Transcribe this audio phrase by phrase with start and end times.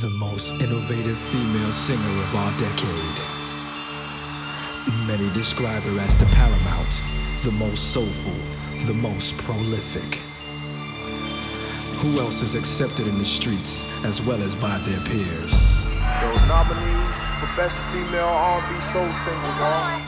[0.00, 3.18] the most innovative female singer of our decade.
[5.06, 7.02] Many describe her as the paramount,
[7.44, 8.34] the most soulful,
[8.86, 10.20] the most prolific.
[12.02, 15.84] Who else is accepted in the streets as well as by their peers?
[15.84, 20.00] The nominees for Best Female R&B Soul Singers are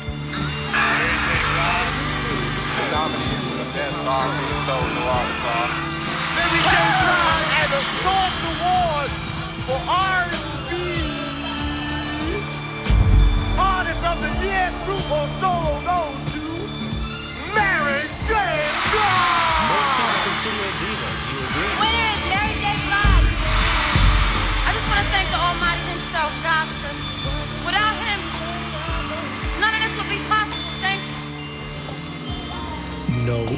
[2.75, 5.86] The nominees for the Best R&B Soul Artist are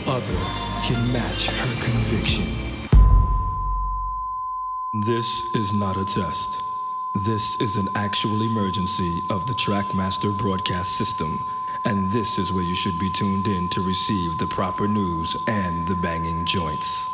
[0.06, 0.38] other
[0.84, 2.44] can match her conviction.
[4.92, 6.62] This is not a test.
[7.14, 11.38] This is an actual emergency of the Trackmaster broadcast system,
[11.84, 15.86] and this is where you should be tuned in to receive the proper news and
[15.88, 17.06] the banging joints.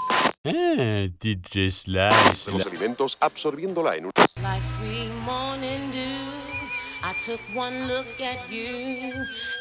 [0.46, 2.48] Ah, DJ Slice.
[2.52, 4.12] los alimentos absorbiéndola en un...
[4.42, 6.13] Like sweet morning dew, I
[7.18, 9.12] took one look at you,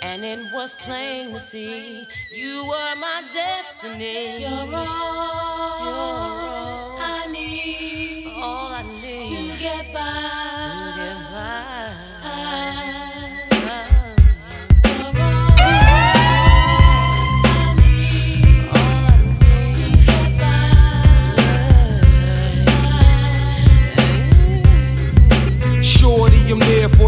[0.02, 4.42] and it was plain to see you were my destiny.
[4.42, 10.53] You're all, you're all I need, all I need to get by.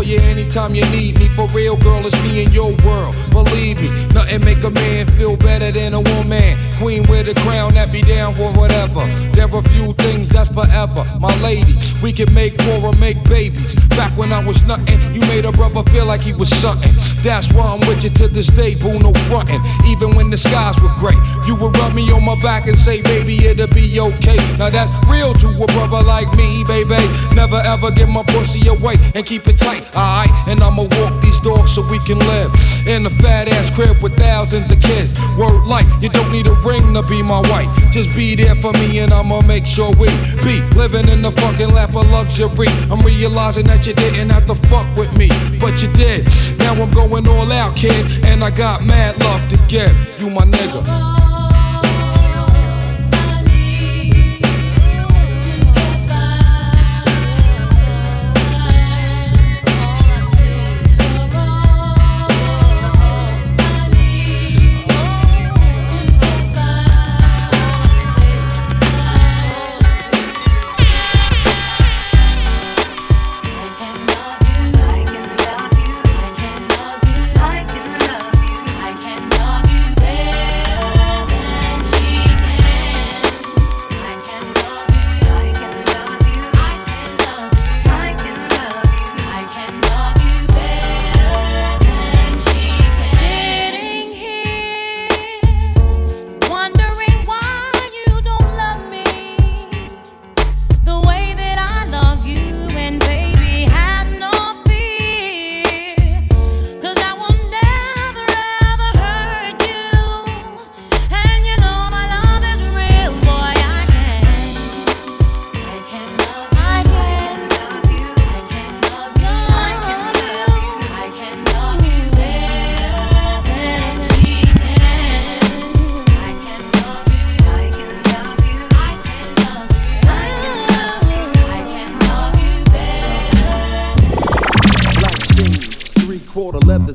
[0.05, 1.27] You anytime you need me.
[1.29, 3.15] For real, girl, it's me in your world.
[3.31, 6.57] Believe me, nothing make a man feel better than a woman.
[6.77, 8.99] Queen with a crown that be down for whatever.
[9.31, 11.07] There are few things that's forever.
[11.19, 13.75] My lady, we can make war or make babies.
[13.95, 16.91] Back when I was nothing, you made a brother feel like he was something.
[17.23, 19.63] That's why I'm with you to this day, boo, no frontin'.
[19.87, 21.15] Even when the skies were gray,
[21.47, 24.37] you would rub me on my back and say, baby, it'll be okay.
[24.59, 26.99] Now that's real to a brother like me, baby.
[27.35, 30.31] Never ever give my pussy away and keep it tight, alright?
[30.47, 32.51] And I'ma walk these dogs so we can live
[32.87, 35.15] in a fat ass crib with thousands of kids.
[35.39, 37.69] Word like, you don't need a ring to be my wife.
[37.91, 40.09] Just be there for me and I'ma make sure we
[40.43, 42.67] be living in the fucking lap of luxury.
[42.91, 46.25] I'm realizing that you didn't have to fuck with me, but you did.
[46.59, 49.93] Now I'm going all out, kid, and I got mad love to give.
[50.19, 51.24] You my nigga.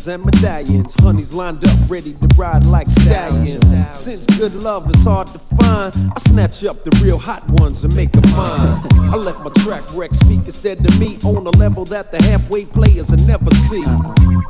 [0.08, 0.94] And medallions.
[1.00, 3.98] Honeys lined up, ready to ride like stallions.
[3.98, 7.94] Since good love is hard to find, I snatch up the real hot ones and
[7.94, 8.78] make them mine.
[9.12, 12.64] I let my track wreck speak instead of me on a level that the halfway
[12.64, 13.82] players will never see.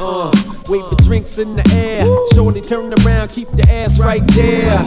[0.01, 0.33] Uh,
[0.69, 2.05] wave the drinks in the air.
[2.35, 4.81] Shorty, turn around, keep the ass right there.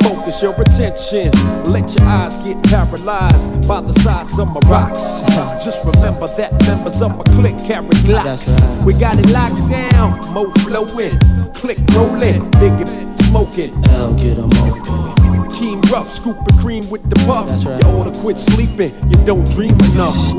[0.00, 1.30] Focus your attention.
[1.70, 5.28] Let your eyes get paralyzed by the size of my rocks.
[5.62, 8.56] Just remember that members of my clique carry glocks.
[8.84, 10.20] We got it locked down.
[10.32, 11.18] Mo flowing,
[11.52, 13.72] click rolling, big and smoking.
[13.90, 15.19] L get 'em open.
[15.58, 17.48] Team rough, scooping cream with the puff.
[17.48, 17.82] That's right.
[17.82, 18.92] You oughta quit sleeping.
[19.10, 20.34] You don't dream enough.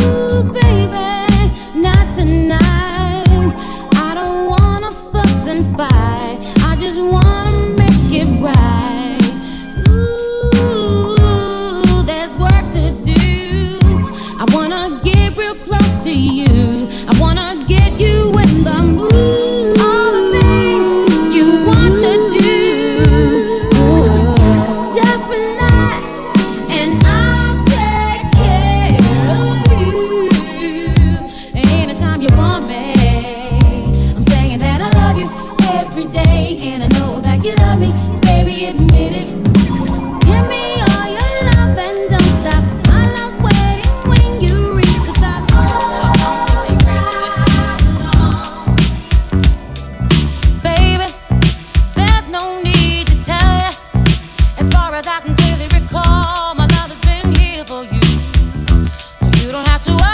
[0.00, 2.73] Ooh, baby, not tonight.
[26.84, 27.13] and I
[59.74, 60.13] out to us.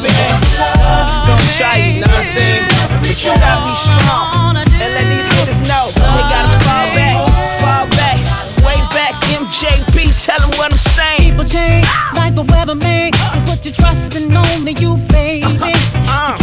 [0.00, 0.40] living.
[1.28, 2.24] Don't try, you know what
[3.04, 7.16] But you gotta be strong and let these niggas know they gotta fall back,
[7.60, 8.18] fall back,
[8.64, 9.12] way back.
[9.36, 11.30] MJB, tell them what I'm saying.
[11.30, 11.86] People change
[12.16, 13.12] like the weather man.
[13.12, 15.44] You put your trust in only you, baby.
[15.60, 15.76] Uh,
[16.08, 16.41] uh, uh.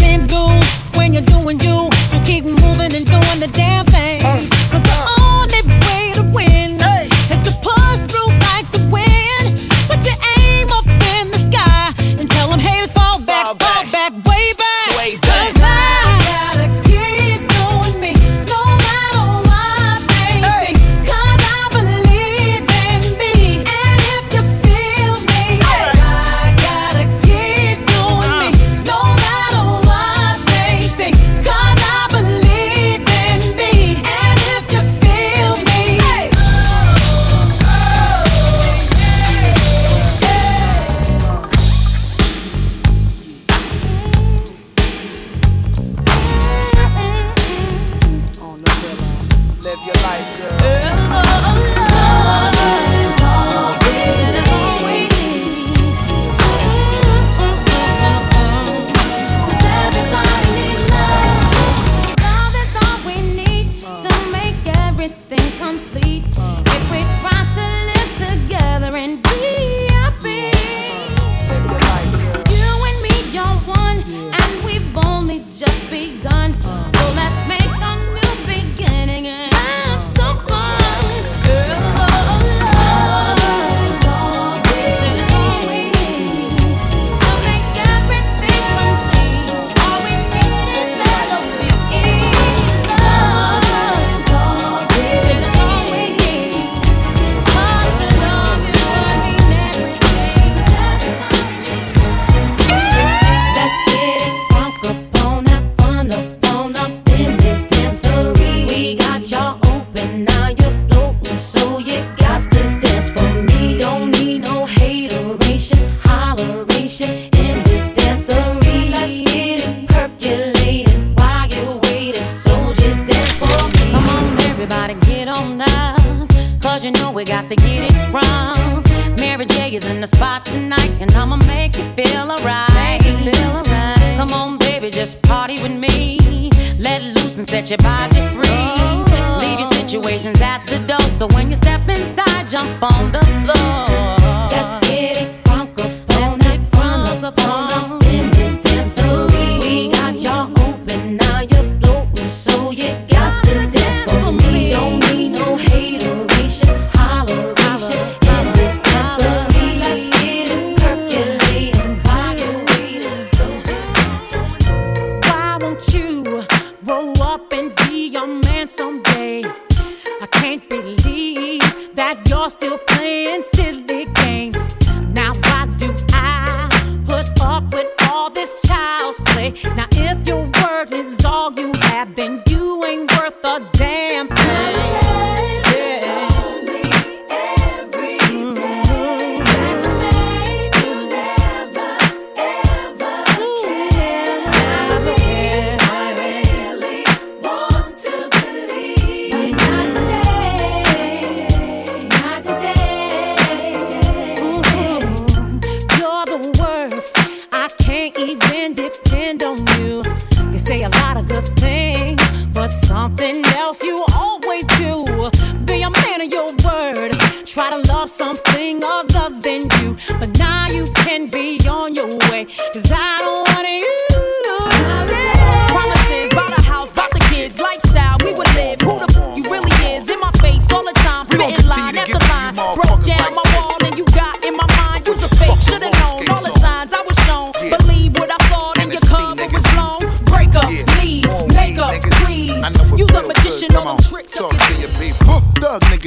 [212.70, 213.84] Something else.
[213.84, 214.06] You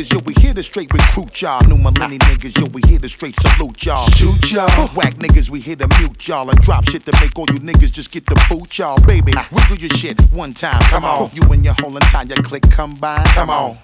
[0.03, 1.63] niggas, yo, we here to straight recruit y'all.
[1.69, 4.09] New millennial niggas, yo, we here to straight salute y'all.
[4.11, 4.89] Shoot y'all.
[4.95, 7.93] Whack niggas, we here to mute y'all and drop shit to make all you niggas
[7.93, 8.99] just get the boot y'all.
[9.07, 10.81] Baby, wiggle your shit one time.
[10.83, 11.31] Come on.
[11.33, 13.25] You and your whole entire click combine.
[13.27, 13.79] Come on.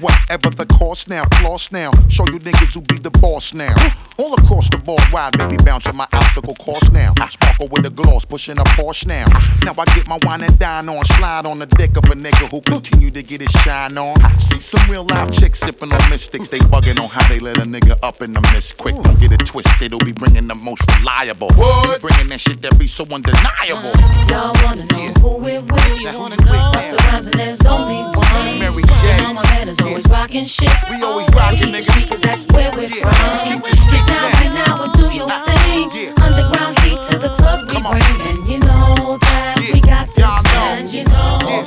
[0.00, 1.90] Whatever the cost now, floss now.
[2.08, 3.74] Show you niggas who be the boss now.
[4.16, 7.12] All across the board, wide baby, bouncing my obstacle course now.
[7.28, 9.26] Sparkle with the gloss, pushing a Porsche now.
[9.64, 12.48] Now I get my wine and dine on, slide on the deck of a nigga
[12.50, 14.16] who continue to get his shine on.
[14.38, 17.66] See some real live chicks sipping on mystics, they bugging on how they let a
[17.66, 18.94] nigga up in the mist quick.
[18.94, 21.50] Don't get it twisted, it'll be bringing the most reliable.
[21.54, 22.00] What?
[22.00, 23.92] Bringing that shit that be so undeniable.
[24.30, 26.00] Y'all wanna know who we're with?
[26.00, 26.72] you wanna know.
[26.72, 28.58] Busta Rhymes and there's only one.
[28.60, 29.73] Mary J.
[29.80, 30.70] my always rocking shit.
[30.90, 31.90] We always rocking, Keep nigga.
[31.90, 33.52] street, cause that's where we're Yeah, from.
[33.52, 35.90] keep the streets Get down right now and do your thing.
[35.94, 36.24] yeah.
[36.26, 37.98] Underground heat to the clubs we Come on.
[37.98, 38.20] bring.
[38.28, 40.54] And you know that Yeah, we got this.
[40.56, 41.64] And you know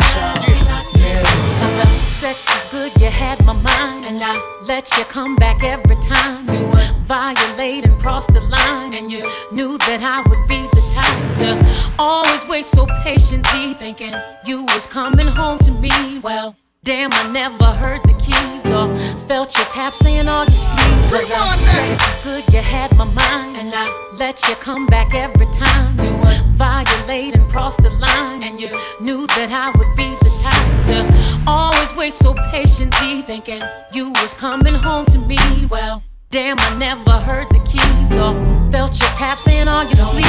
[1.60, 4.06] Cause the sex was good, you had my mind.
[4.06, 6.48] And I let you come back every time.
[6.50, 8.94] You would violate and cross the line.
[8.94, 13.74] And you knew that I would be the type to always wait so patiently.
[13.76, 14.14] Thinking
[14.46, 16.20] you was coming home to me.
[16.20, 16.56] Well,
[16.88, 18.88] damn, I never heard the keys or
[19.28, 21.12] felt your taps in all your sleep.
[21.12, 23.58] Cause the sex was good, you had my mind.
[23.58, 26.00] And I let you come back every time.
[26.00, 28.42] You would violate and cross the line.
[28.42, 28.70] And you
[29.02, 33.22] knew that I would be the type to always wait so patiently.
[33.24, 35.40] Thinking you was coming home to me.
[35.70, 38.32] Well, damn, I never heard the keys or
[38.72, 40.26] felt your taps in all your sleep.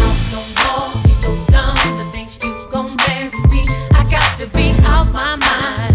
[0.00, 3.68] house no more, be so dumb to think you gon' marry me.
[3.92, 5.89] I got to be out my mind.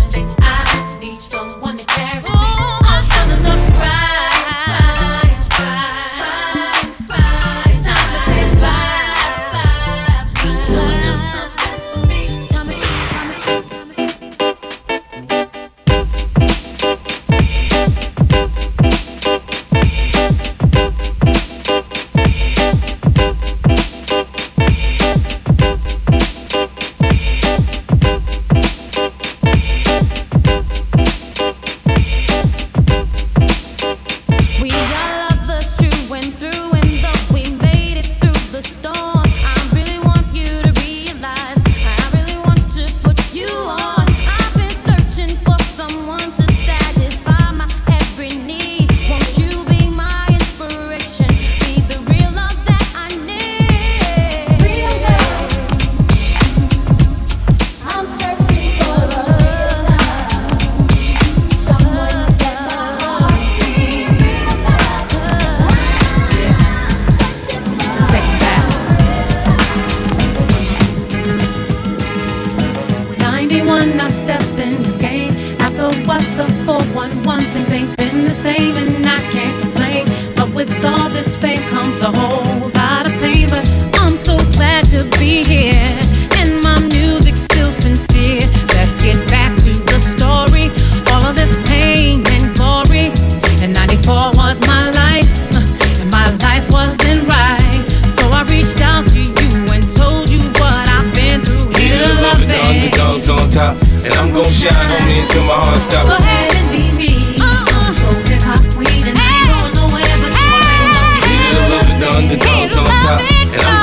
[81.16, 81.55] This fame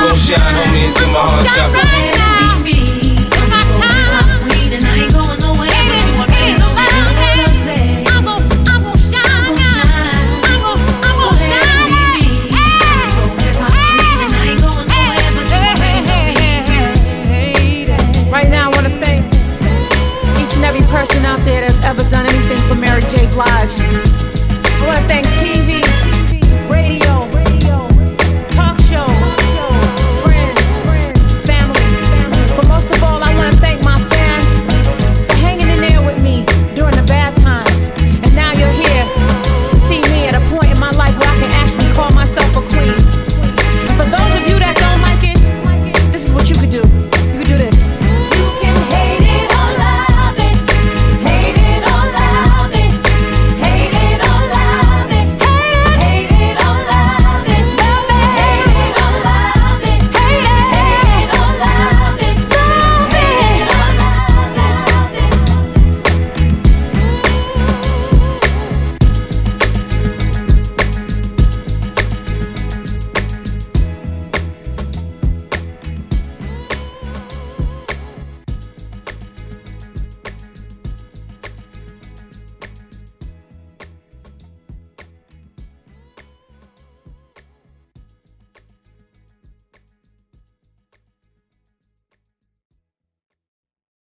[0.03, 2.11] gon' shine on me until my heart stops.
[2.11, 2.12] Go